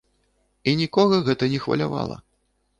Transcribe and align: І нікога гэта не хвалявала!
І 0.71 0.73
нікога 0.79 1.21
гэта 1.29 1.53
не 1.53 1.63
хвалявала! 1.69 2.21